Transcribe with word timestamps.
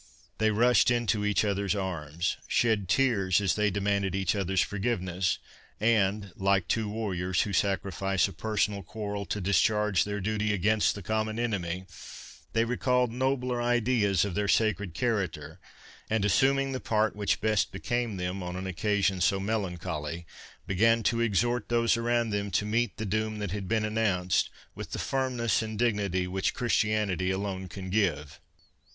they 0.39 0.49
rushed 0.49 0.89
into 0.89 1.23
each 1.23 1.45
other's 1.45 1.75
arms, 1.75 2.35
shed 2.47 2.89
tears 2.89 3.39
as 3.39 3.53
they 3.53 3.69
demanded 3.69 4.15
each 4.15 4.35
other's 4.35 4.59
forgiveness, 4.59 5.37
and, 5.79 6.33
like 6.35 6.67
two 6.67 6.89
warriors, 6.89 7.43
who 7.43 7.53
sacrifice 7.53 8.27
a 8.27 8.33
personal 8.33 8.81
quarrel 8.81 9.27
to 9.27 9.39
discharge 9.39 10.03
their 10.03 10.19
duty 10.19 10.53
against 10.53 10.95
the 10.95 11.03
common 11.03 11.37
enemy, 11.37 11.85
they 12.53 12.65
recalled 12.65 13.11
nobler 13.11 13.61
ideas 13.61 14.25
of 14.25 14.33
their 14.33 14.47
sacred 14.47 14.95
character, 14.95 15.59
and 16.09 16.25
assuming 16.25 16.71
the 16.71 16.79
part 16.79 17.15
which 17.15 17.39
best 17.39 17.71
became 17.71 18.17
them 18.17 18.41
on 18.41 18.55
an 18.55 18.65
occasion 18.65 19.21
so 19.21 19.39
melancholy, 19.39 20.25
began 20.65 21.03
to 21.03 21.19
exhort 21.21 21.69
those 21.69 21.95
around 21.95 22.31
them 22.31 22.49
to 22.49 22.65
meet 22.65 22.97
the 22.97 23.05
doom 23.05 23.37
that 23.37 23.51
had 23.51 23.67
been 23.67 23.85
announced, 23.85 24.49
with 24.73 24.93
the 24.93 24.97
firmness 24.97 25.61
and 25.61 25.77
dignity 25.77 26.25
which 26.25 26.55
Christianity 26.55 27.29
alone 27.29 27.67
can 27.67 27.91
give. 27.91 28.39